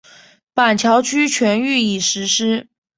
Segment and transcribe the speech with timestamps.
[0.55, 2.67] 板桥区全域已实施。